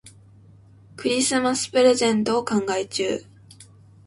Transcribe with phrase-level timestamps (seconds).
[0.95, 3.23] クリスマスプレゼントを考え中。